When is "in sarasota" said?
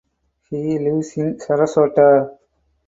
1.17-2.35